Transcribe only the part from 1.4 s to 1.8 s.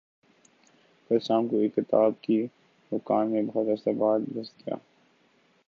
کو ایک